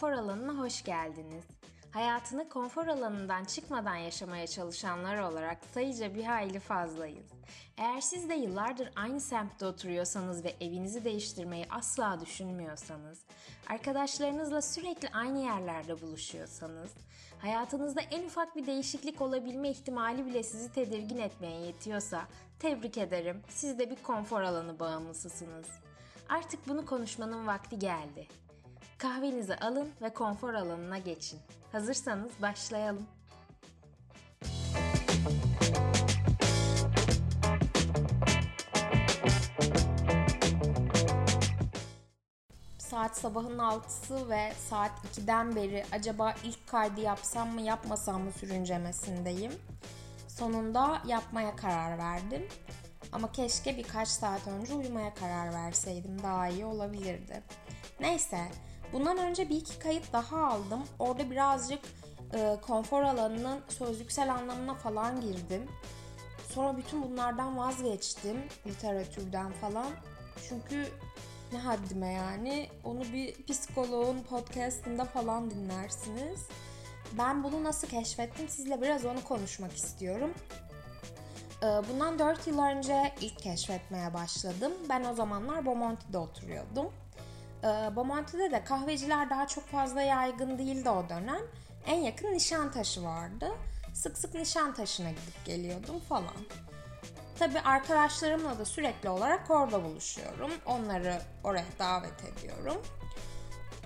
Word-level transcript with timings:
konfor 0.00 0.18
alanına 0.18 0.52
hoş 0.52 0.84
geldiniz. 0.84 1.44
Hayatını 1.90 2.48
konfor 2.48 2.86
alanından 2.86 3.44
çıkmadan 3.44 3.96
yaşamaya 3.96 4.46
çalışanlar 4.46 5.18
olarak 5.18 5.58
sayıca 5.74 6.14
bir 6.14 6.24
hayli 6.24 6.60
fazlayız. 6.60 7.26
Eğer 7.78 8.00
siz 8.00 8.28
de 8.28 8.34
yıllardır 8.34 8.90
aynı 8.96 9.20
semtte 9.20 9.66
oturuyorsanız 9.66 10.44
ve 10.44 10.56
evinizi 10.60 11.04
değiştirmeyi 11.04 11.66
asla 11.70 12.20
düşünmüyorsanız, 12.20 13.18
arkadaşlarınızla 13.68 14.62
sürekli 14.62 15.08
aynı 15.08 15.38
yerlerde 15.38 16.02
buluşuyorsanız, 16.02 16.90
hayatınızda 17.38 18.00
en 18.00 18.24
ufak 18.24 18.56
bir 18.56 18.66
değişiklik 18.66 19.20
olabilme 19.20 19.70
ihtimali 19.70 20.26
bile 20.26 20.42
sizi 20.42 20.72
tedirgin 20.72 21.18
etmeye 21.18 21.60
yetiyorsa, 21.60 22.22
tebrik 22.58 22.98
ederim. 22.98 23.42
Siz 23.48 23.78
de 23.78 23.90
bir 23.90 24.02
konfor 24.02 24.42
alanı 24.42 24.78
bağımlısısınız. 24.78 25.66
Artık 26.28 26.68
bunu 26.68 26.86
konuşmanın 26.86 27.46
vakti 27.46 27.78
geldi. 27.78 28.28
Kahvenizi 29.00 29.56
alın 29.56 29.88
ve 30.02 30.14
konfor 30.14 30.54
alanına 30.54 30.98
geçin. 30.98 31.38
Hazırsanız 31.72 32.30
başlayalım. 32.42 33.06
Saat 42.78 43.16
sabahın 43.16 43.58
6'sı 43.58 44.30
ve 44.30 44.52
saat 44.68 44.90
2'den 44.90 45.56
beri 45.56 45.84
acaba 45.92 46.34
ilk 46.44 46.66
kaydı 46.66 47.00
yapsam 47.00 47.48
mı 47.48 47.60
yapmasam 47.60 48.22
mı 48.22 48.32
sürüncemesindeyim. 48.32 49.52
Sonunda 50.28 51.02
yapmaya 51.06 51.56
karar 51.56 51.98
verdim. 51.98 52.48
Ama 53.12 53.32
keşke 53.32 53.76
birkaç 53.76 54.08
saat 54.08 54.48
önce 54.48 54.74
uyumaya 54.74 55.14
karar 55.14 55.52
verseydim 55.52 56.22
daha 56.22 56.48
iyi 56.48 56.64
olabilirdi. 56.64 57.42
Neyse 58.00 58.48
Bundan 58.92 59.18
önce 59.18 59.48
bir 59.48 59.56
iki 59.56 59.78
kayıt 59.78 60.12
daha 60.12 60.46
aldım. 60.46 60.82
Orada 60.98 61.30
birazcık 61.30 61.80
e, 62.34 62.56
konfor 62.66 63.02
alanının 63.02 63.60
sözlüksel 63.68 64.34
anlamına 64.34 64.74
falan 64.74 65.20
girdim. 65.20 65.68
Sonra 66.54 66.76
bütün 66.76 67.02
bunlardan 67.02 67.58
vazgeçtim. 67.58 68.36
Literatürden 68.66 69.52
falan. 69.52 69.90
Çünkü 70.48 70.86
ne 71.52 71.58
haddime 71.58 72.12
yani. 72.12 72.68
Onu 72.84 73.02
bir 73.12 73.46
psikoloğun 73.46 74.22
podcastında 74.22 75.04
falan 75.04 75.50
dinlersiniz. 75.50 76.46
Ben 77.18 77.44
bunu 77.44 77.64
nasıl 77.64 77.88
keşfettim 77.88 78.48
sizle 78.48 78.82
biraz 78.82 79.04
onu 79.04 79.24
konuşmak 79.24 79.76
istiyorum. 79.76 80.34
E, 81.62 81.66
bundan 81.66 82.18
4 82.18 82.46
yıl 82.46 82.58
önce 82.58 83.12
ilk 83.20 83.38
keşfetmeye 83.38 84.14
başladım. 84.14 84.72
Ben 84.88 85.04
o 85.04 85.14
zamanlar 85.14 85.66
Bomonti'de 85.66 86.18
oturuyordum. 86.18 86.92
E, 87.64 87.96
Bomonti'de 87.96 88.50
de 88.50 88.64
kahveciler 88.64 89.30
daha 89.30 89.46
çok 89.46 89.66
fazla 89.66 90.02
yaygın 90.02 90.58
değildi 90.58 90.90
o 90.90 91.08
dönem. 91.08 91.42
En 91.86 91.98
yakın 92.00 92.32
Nişantaşı 92.32 93.04
vardı. 93.04 93.48
Sık 93.94 94.18
sık 94.18 94.34
Nişantaşı'na 94.34 95.10
gidip 95.10 95.44
geliyordum 95.44 96.00
falan. 96.00 96.46
Tabi 97.38 97.60
arkadaşlarımla 97.60 98.58
da 98.58 98.64
sürekli 98.64 99.08
olarak 99.08 99.50
orada 99.50 99.84
buluşuyorum. 99.84 100.50
Onları 100.66 101.20
oraya 101.44 101.64
davet 101.78 102.24
ediyorum. 102.24 102.82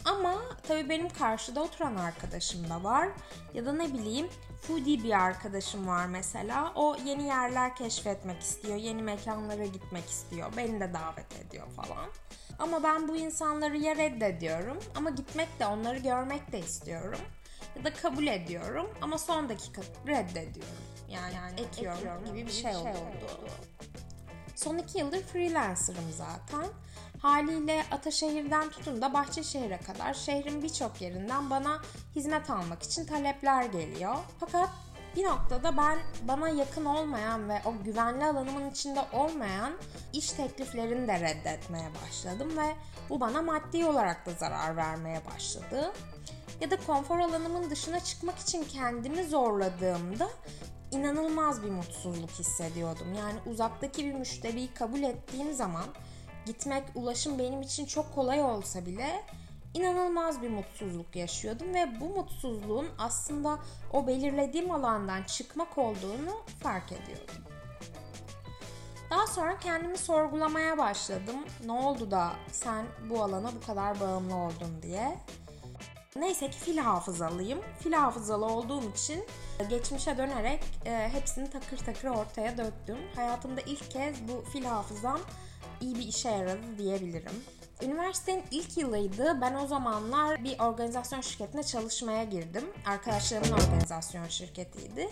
Ama 0.05 0.35
tabii 0.69 0.89
benim 0.89 1.09
karşıda 1.09 1.63
oturan 1.63 1.97
arkadaşım 1.97 2.71
da 2.71 2.85
var. 2.85 3.09
Ya 3.55 3.67
da 3.67 3.73
ne 3.73 3.93
bileyim 3.93 4.29
foodie 4.67 5.03
bir 5.03 5.25
arkadaşım 5.25 5.89
var 5.89 6.07
mesela. 6.07 6.73
O 6.75 6.97
yeni 7.05 7.23
yerler 7.23 7.77
keşfetmek 7.77 8.41
istiyor, 8.41 8.77
yeni 8.77 9.03
mekanlara 9.03 9.65
gitmek 9.65 10.11
istiyor. 10.11 10.53
Beni 10.57 10.81
de 10.81 10.93
davet 10.95 11.41
ediyor 11.47 11.67
falan. 11.77 12.09
Ama 12.59 12.83
ben 12.83 13.09
bu 13.09 13.17
insanları 13.17 13.77
ya 13.77 13.97
reddediyorum 13.97 14.79
ama 14.95 15.11
gitmek 15.11 15.61
de 15.61 15.67
onları 15.67 15.99
görmek 15.99 16.53
de 16.53 16.59
istiyorum. 16.59 17.21
Ya 17.77 17.85
da 17.85 17.95
kabul 17.95 18.27
ediyorum 18.27 18.91
ama 19.01 19.19
son 19.19 19.49
dakika 19.49 19.83
reddediyorum. 20.07 20.75
Yani, 21.09 21.35
yani 21.35 21.61
ekiyorum, 21.61 21.99
ekiyorum 21.99 22.25
gibi 22.25 22.47
bir 22.47 22.53
şey, 22.53 22.63
şey 22.63 22.77
oldu. 22.77 22.89
oldu. 22.89 23.49
Son 24.55 24.79
iki 24.79 24.99
yıldır 24.99 25.23
freelancer'ım 25.23 26.13
zaten. 26.13 26.67
Haliyle 27.25 27.85
Ataşehir'den 27.91 28.71
tutun 28.71 29.03
da 29.03 29.15
Bahçeşehir'e 29.15 29.79
kadar 29.79 30.15
şehrin 30.15 30.63
birçok 30.63 31.01
yerinden 31.01 31.51
bana 31.51 31.83
hizmet 32.17 32.51
almak 32.51 32.83
için 32.83 33.05
talepler 33.05 33.65
geliyor. 33.65 34.17
Fakat 34.41 34.71
bir 35.17 35.25
noktada 35.25 35.77
ben 35.77 35.99
bana 36.29 36.49
yakın 36.49 36.85
olmayan 36.85 37.49
ve 37.49 37.63
o 37.65 37.85
güvenli 37.85 38.25
alanımın 38.25 38.71
içinde 38.71 39.01
olmayan 39.13 39.73
iş 40.13 40.33
tekliflerini 40.33 41.09
de 41.09 41.21
reddetmeye 41.21 41.91
başladım 42.07 42.59
ve 42.59 42.77
bu 43.11 43.21
bana 43.21 43.43
maddi 43.43 43.85
olarak 43.85 44.27
da 44.27 44.31
zarar 44.31 44.77
vermeye 44.77 45.23
başladı. 45.35 45.93
Ya 46.61 46.71
da 46.71 46.77
konfor 46.77 47.19
alanımın 47.19 47.71
dışına 47.71 48.01
çıkmak 48.01 48.39
için 48.39 48.65
kendimi 48.65 49.25
zorladığımda 49.25 50.29
inanılmaz 50.91 51.63
bir 51.63 51.71
mutsuzluk 51.71 52.31
hissediyordum. 52.31 53.15
Yani 53.15 53.39
uzaktaki 53.47 54.05
bir 54.05 54.15
müşteriyi 54.15 54.75
kabul 54.75 55.03
ettiğim 55.03 55.53
zaman 55.53 55.87
gitmek, 56.47 56.85
ulaşım 56.95 57.39
benim 57.39 57.63
için 57.63 57.87
çok 57.87 58.15
kolay 58.15 58.43
olsa 58.43 58.87
bile 58.87 59.23
inanılmaz 59.75 60.43
bir 60.43 60.51
mutsuzluk 60.51 61.17
yaşıyordum 61.17 61.75
ve 61.75 62.01
bu 62.01 62.09
mutsuzluğun 62.09 62.87
aslında 62.99 63.59
o 63.93 64.07
belirlediğim 64.07 64.71
alandan 64.71 65.23
çıkmak 65.23 65.79
olduğunu 65.79 66.43
fark 66.63 66.93
ediyordum. 66.93 67.45
Daha 69.11 69.27
sonra 69.27 69.59
kendimi 69.59 69.99
sorgulamaya 69.99 70.79
başladım. 70.79 71.37
Ne 71.65 71.73
oldu 71.73 72.11
da 72.11 72.31
sen 72.53 72.87
bu 73.11 73.23
alana 73.23 73.51
bu 73.63 73.67
kadar 73.67 74.01
bağımlı 74.01 74.37
oldun 74.37 74.83
diye. 74.83 75.19
Neyse 76.19 76.51
ki 76.51 76.59
fil 76.59 76.79
hafızalıyım. 76.79 77.61
Fil 77.81 77.93
hafızalı 77.93 78.47
olduğum 78.47 78.91
için 78.91 79.25
geçmişe 79.71 80.19
dönerek 80.19 80.65
e, 80.87 81.09
hepsini 81.13 81.51
takır 81.51 81.77
takır 81.77 82.09
ortaya 82.09 82.59
döktüm. 82.59 82.97
Hayatımda 83.17 83.61
ilk 83.61 83.91
kez 83.91 84.17
bu 84.29 84.51
fil 84.51 84.65
hafızam 84.65 85.21
iyi 85.81 85.95
bir 85.95 86.07
işe 86.09 86.29
yaradı 86.29 86.79
diyebilirim. 86.79 87.45
Üniversitenin 87.83 88.45
ilk 88.51 88.79
yılıydı. 88.79 89.41
Ben 89.41 89.55
o 89.55 89.67
zamanlar 89.67 90.45
bir 90.45 90.59
organizasyon 90.59 91.21
şirketine 91.21 91.63
çalışmaya 91.63 92.25
girdim. 92.25 92.65
Arkadaşlarımın 92.87 93.53
organizasyon 93.53 94.29
şirketiydi. 94.29 95.09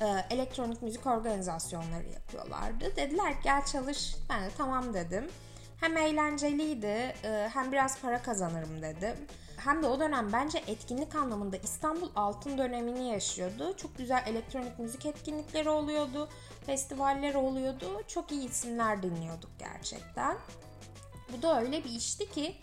Ee, 0.00 0.06
elektronik 0.30 0.82
müzik 0.82 1.06
organizasyonları 1.06 2.08
yapıyorlardı. 2.08 2.96
Dediler 2.96 3.34
gel 3.44 3.64
çalış. 3.64 4.16
Ben 4.30 4.42
de 4.42 4.50
tamam 4.58 4.94
dedim. 4.94 5.24
Hem 5.80 5.96
eğlenceliydi 5.96 7.14
e, 7.24 7.50
hem 7.52 7.72
biraz 7.72 8.00
para 8.00 8.22
kazanırım 8.22 8.82
dedim. 8.82 9.16
Hem 9.56 9.82
de 9.82 9.86
o 9.86 10.00
dönem 10.00 10.32
bence 10.32 10.62
etkinlik 10.66 11.14
anlamında 11.14 11.56
İstanbul 11.56 12.08
altın 12.16 12.58
dönemini 12.58 13.08
yaşıyordu. 13.08 13.76
Çok 13.76 13.98
güzel 13.98 14.22
elektronik 14.26 14.78
müzik 14.78 15.06
etkinlikleri 15.06 15.68
oluyordu. 15.68 16.28
Festivaller 16.66 17.34
oluyordu. 17.34 18.02
Çok 18.08 18.32
iyi 18.32 18.48
isimler 18.48 19.02
dinliyorduk 19.02 19.50
gerçekten. 19.58 20.36
Bu 21.32 21.42
da 21.42 21.60
öyle 21.60 21.84
bir 21.84 21.90
işti 21.90 22.30
ki 22.30 22.56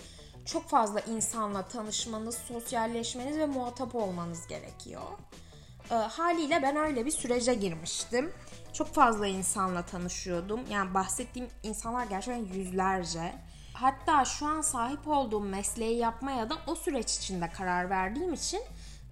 çok 0.46 0.70
fazla 0.70 1.00
insanla 1.00 1.68
tanışmanız, 1.68 2.36
sosyalleşmeniz 2.38 3.38
ve 3.38 3.46
muhatap 3.46 3.96
olmanız 3.96 4.48
gerekiyor. 4.48 5.02
E, 5.92 5.94
haliyle 5.94 6.62
ben 6.62 6.76
öyle 6.76 7.06
bir 7.06 7.12
sürece 7.12 7.54
girmiştim. 7.54 8.32
Çok 8.74 8.94
fazla 8.94 9.28
insanla 9.28 9.86
tanışıyordum. 9.86 10.60
Yani 10.72 10.94
bahsettiğim 10.94 11.50
insanlar 11.64 12.06
gerçekten 12.06 12.54
yüzlerce. 12.54 13.34
Hatta 13.80 14.26
şu 14.26 14.46
an 14.46 14.62
sahip 14.62 15.08
olduğum 15.08 15.40
mesleği 15.40 15.98
yapmaya 15.98 16.50
da 16.50 16.58
o 16.68 16.76
süreç 16.76 17.18
içinde 17.18 17.50
karar 17.50 17.90
verdiğim 17.90 18.34
için 18.34 18.62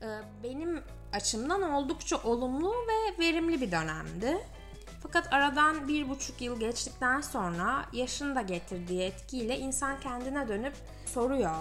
e, 0.02 0.08
benim 0.44 0.84
açımdan 1.14 1.62
oldukça 1.62 2.18
olumlu 2.18 2.74
ve 2.74 3.20
verimli 3.20 3.62
bir 3.62 3.72
dönemdi. 3.72 4.38
Fakat 5.04 5.34
aradan 5.34 5.88
bir 5.88 6.10
buçuk 6.10 6.42
yıl 6.42 6.60
geçtikten 6.60 7.22
sonra 7.22 7.86
yaşın 7.94 8.36
da 8.36 8.42
getirdiği 8.42 9.02
etkiyle 9.02 9.60
insan 9.60 10.00
kendine 10.00 10.48
dönüp 10.48 10.74
soruyor. 11.06 11.56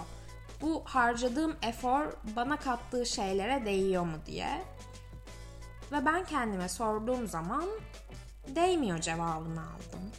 Bu 0.61 0.81
harcadığım 0.85 1.55
efor 1.61 2.13
bana 2.35 2.55
kattığı 2.55 3.05
şeylere 3.05 3.65
değiyor 3.65 4.03
mu 4.03 4.17
diye. 4.25 4.61
Ve 5.91 6.05
ben 6.05 6.25
kendime 6.25 6.69
sorduğum 6.69 7.27
zaman 7.27 7.65
değmiyor 8.55 8.99
cevabını 8.99 9.61
aldım. 9.61 10.11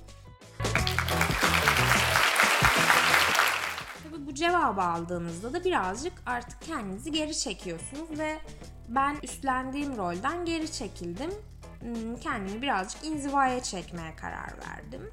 Bu 4.29 4.35
cevabı 4.35 4.83
aldığınızda 4.83 5.53
da 5.53 5.65
birazcık 5.65 6.13
artık 6.27 6.63
kendinizi 6.63 7.13
geri 7.13 7.39
çekiyorsunuz 7.39 8.19
ve 8.19 8.39
ben 8.89 9.17
üstlendiğim 9.23 9.97
rolden 9.97 10.45
geri 10.45 10.73
çekildim 10.73 11.31
Hmm, 11.81 12.17
kendimi 12.17 12.63
birazcık 12.63 13.05
inzivaya 13.05 13.63
çekmeye 13.63 14.17
karar 14.17 14.53
verdim. 14.69 15.11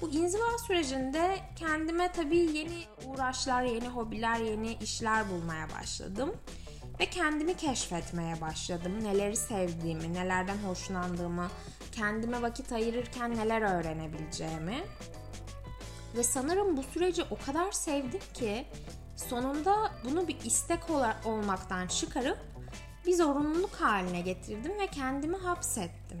Bu 0.00 0.10
inziva 0.10 0.58
sürecinde 0.66 1.38
kendime 1.56 2.12
tabii 2.12 2.38
yeni 2.38 2.84
uğraşlar, 3.06 3.62
yeni 3.62 3.88
hobiler, 3.88 4.36
yeni 4.36 4.74
işler 4.74 5.30
bulmaya 5.30 5.66
başladım. 5.80 6.34
Ve 7.00 7.06
kendimi 7.06 7.56
keşfetmeye 7.56 8.40
başladım. 8.40 9.04
Neleri 9.04 9.36
sevdiğimi, 9.36 10.14
nelerden 10.14 10.56
hoşlandığımı, 10.56 11.48
kendime 11.92 12.42
vakit 12.42 12.72
ayırırken 12.72 13.36
neler 13.36 13.62
öğrenebileceğimi. 13.62 14.84
Ve 16.14 16.22
sanırım 16.22 16.76
bu 16.76 16.82
süreci 16.82 17.22
o 17.30 17.38
kadar 17.46 17.72
sevdim 17.72 18.20
ki 18.34 18.66
Sonunda 19.16 19.92
bunu 20.04 20.28
bir 20.28 20.40
istek 20.44 20.80
olmaktan 21.24 21.86
çıkarıp 21.86 22.38
bir 23.06 23.14
zorunluluk 23.14 23.74
haline 23.74 24.20
getirdim 24.20 24.72
ve 24.80 24.86
kendimi 24.86 25.36
hapsettim. 25.36 26.20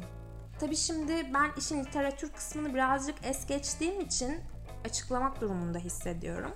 Tabii 0.60 0.76
şimdi 0.76 1.30
ben 1.34 1.50
işin 1.58 1.84
literatür 1.84 2.32
kısmını 2.32 2.74
birazcık 2.74 3.14
es 3.22 3.46
geçtiğim 3.46 4.00
için 4.00 4.40
açıklamak 4.84 5.40
durumunda 5.40 5.78
hissediyorum. 5.78 6.50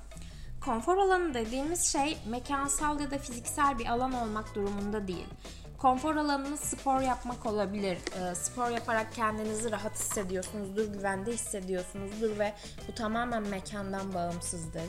Konfor 0.65 0.97
alanı 0.97 1.35
dediğimiz 1.35 1.93
şey 1.93 2.19
mekansal 2.27 3.01
ya 3.01 3.11
da 3.11 3.19
fiziksel 3.19 3.79
bir 3.79 3.87
alan 3.87 4.13
olmak 4.13 4.55
durumunda 4.55 5.09
değil. 5.09 5.29
Konfor 5.79 6.17
alanınız 6.17 6.61
spor 6.61 7.01
yapmak 7.01 7.47
olabilir. 7.47 7.97
E, 7.97 8.35
spor 8.35 8.71
yaparak 8.71 9.15
kendinizi 9.15 9.71
rahat 9.71 9.95
hissediyorsunuzdur, 9.95 10.93
güvende 10.93 11.33
hissediyorsunuzdur 11.33 12.39
ve 12.39 12.55
bu 12.89 12.95
tamamen 12.95 13.43
mekandan 13.43 14.15
bağımsızdır. 14.15 14.83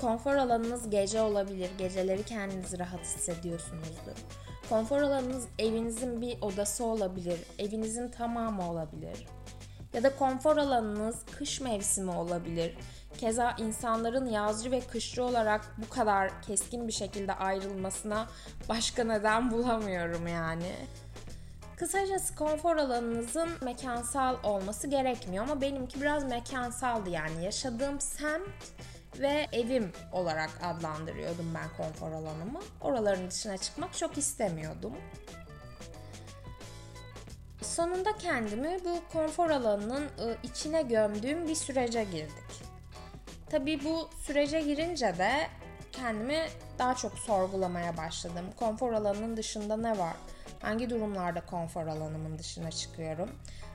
Konfor 0.00 0.34
alanınız 0.34 0.90
gece 0.90 1.20
olabilir. 1.20 1.70
Geceleri 1.78 2.22
kendinizi 2.22 2.78
rahat 2.78 3.00
hissediyorsunuzdur. 3.00 4.16
Konfor 4.68 5.02
alanınız 5.02 5.44
evinizin 5.58 6.20
bir 6.20 6.38
odası 6.40 6.84
olabilir. 6.84 7.40
Evinizin 7.58 8.08
tamamı 8.08 8.70
olabilir. 8.70 9.26
Ya 9.92 10.02
da 10.02 10.16
konfor 10.16 10.56
alanınız 10.56 11.16
kış 11.38 11.60
mevsimi 11.60 12.10
olabilir. 12.10 12.74
Keza 13.18 13.54
insanların 13.58 14.26
yazcı 14.26 14.70
ve 14.70 14.80
kışçı 14.80 15.24
olarak 15.24 15.74
bu 15.78 15.88
kadar 15.88 16.42
keskin 16.42 16.88
bir 16.88 16.92
şekilde 16.92 17.32
ayrılmasına 17.32 18.26
başka 18.68 19.04
neden 19.04 19.50
bulamıyorum 19.50 20.26
yani. 20.26 20.72
Kısacası 21.76 22.34
konfor 22.34 22.76
alanınızın 22.76 23.50
mekansal 23.62 24.36
olması 24.42 24.86
gerekmiyor 24.86 25.44
ama 25.44 25.60
benimki 25.60 26.00
biraz 26.00 26.24
mekansaldı 26.24 27.10
yani 27.10 27.44
yaşadığım 27.44 28.00
semt 28.00 28.48
ve 29.18 29.46
evim 29.52 29.92
olarak 30.12 30.50
adlandırıyordum 30.62 31.54
ben 31.54 31.68
konfor 31.76 32.12
alanımı. 32.12 32.60
Oraların 32.80 33.30
dışına 33.30 33.56
çıkmak 33.56 33.98
çok 33.98 34.18
istemiyordum. 34.18 34.92
Sonunda 37.62 38.16
kendimi 38.18 38.78
bu 38.84 39.12
konfor 39.12 39.50
alanının 39.50 40.08
ıı, 40.20 40.36
içine 40.42 40.82
gömdüğüm 40.82 41.48
bir 41.48 41.54
sürece 41.54 42.04
girdik. 42.04 42.62
Tabii 43.50 43.84
bu 43.84 44.08
sürece 44.26 44.60
girince 44.60 45.18
de 45.18 45.30
kendimi 45.92 46.46
daha 46.78 46.94
çok 46.94 47.18
sorgulamaya 47.18 47.96
başladım. 47.96 48.44
Konfor 48.56 48.92
alanının 48.92 49.36
dışında 49.36 49.76
ne 49.76 49.98
var? 49.98 50.16
Hangi 50.62 50.90
durumlarda 50.90 51.40
konfor 51.40 51.86
alanımın 51.86 52.38
dışına 52.38 52.70
çıkıyorum? 52.70 53.30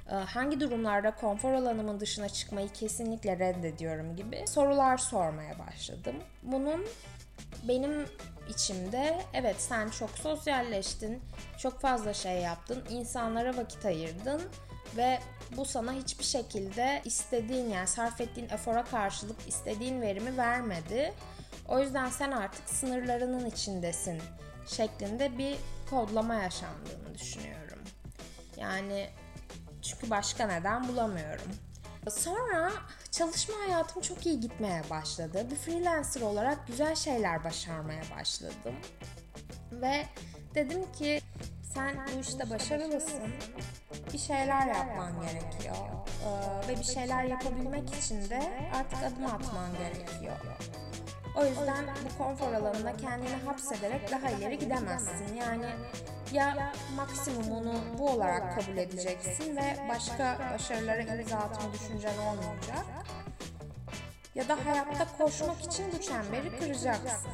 Hangi 0.09 0.59
durumlarda 0.59 1.15
konfor 1.15 1.53
alanımın 1.53 1.99
dışına 1.99 2.29
çıkmayı 2.29 2.69
kesinlikle 2.69 3.39
reddediyorum 3.39 4.15
gibi 4.15 4.47
sorular 4.47 4.97
sormaya 4.97 5.59
başladım. 5.59 6.15
Bunun 6.43 6.85
benim 7.67 8.05
içimde 8.49 9.21
evet 9.33 9.55
sen 9.61 9.89
çok 9.89 10.09
sosyalleştin, 10.09 11.21
çok 11.57 11.81
fazla 11.81 12.13
şey 12.13 12.41
yaptın, 12.41 12.83
insanlara 12.89 13.57
vakit 13.57 13.85
ayırdın 13.85 14.41
ve 14.97 15.19
bu 15.57 15.65
sana 15.65 15.93
hiçbir 15.93 16.23
şekilde 16.23 17.01
istediğin 17.05 17.69
yani 17.69 17.87
sarf 17.87 18.21
ettiğin 18.21 18.49
efora 18.49 18.83
karşılık 18.83 19.47
istediğin 19.47 20.01
verimi 20.01 20.37
vermedi. 20.37 21.13
O 21.67 21.79
yüzden 21.79 22.09
sen 22.09 22.31
artık 22.31 22.69
sınırlarının 22.69 23.45
içindesin 23.45 24.21
şeklinde 24.67 25.37
bir 25.37 25.57
kodlama 25.89 26.35
yaşandığını 26.35 27.13
düşünüyorum. 27.13 27.79
Yani 28.57 29.09
çünkü 29.81 30.09
başka 30.09 30.47
neden 30.47 30.87
bulamıyorum. 30.87 31.51
Sonra 32.11 32.71
çalışma 33.11 33.55
hayatım 33.67 34.01
çok 34.01 34.25
iyi 34.25 34.39
gitmeye 34.39 34.81
başladı. 34.89 35.47
Bir 35.51 35.55
freelancer 35.55 36.21
olarak 36.21 36.67
güzel 36.67 36.95
şeyler 36.95 37.43
başarmaya 37.43 38.03
başladım. 38.17 38.75
Ve 39.71 40.05
dedim 40.55 40.91
ki 40.91 41.21
sen 41.73 41.97
bu 42.15 42.19
işte 42.21 42.49
başarılısın. 42.49 43.23
Bir 44.13 44.17
şeyler 44.17 44.67
yapman 44.67 45.11
gerekiyor. 45.21 45.75
Ee, 46.25 46.67
ve 46.67 46.79
bir 46.79 46.83
şeyler 46.83 47.23
yapabilmek 47.23 47.95
için 47.95 48.29
de 48.29 48.69
artık 48.75 49.03
adım 49.03 49.25
atman 49.25 49.69
gerekiyor. 49.77 50.35
O 51.37 51.45
yüzden 51.45 51.85
bu 52.05 52.23
konfor 52.23 52.53
alanına 52.53 52.97
kendini 52.97 53.35
hapsederek 53.45 54.11
daha 54.11 54.29
ileri 54.29 54.57
gidemezsin. 54.59 55.35
Yani 55.39 55.65
ya 56.35 56.73
maksimumunu 56.95 57.73
bu 57.97 58.09
olarak 58.09 58.55
kabul 58.55 58.77
edeceksin 58.77 59.55
ve 59.55 59.77
başka 59.89 60.39
başarılara 60.53 61.01
imza 61.01 61.37
atma 61.37 61.73
düşüncen 61.73 62.17
olmayacak. 62.17 62.85
Ya 64.35 64.49
da 64.49 64.57
hayatta 64.65 65.07
koşmak 65.17 65.61
için 65.61 65.85
bu 65.93 66.01
çemberi 66.01 66.57
kıracaksın. 66.59 67.31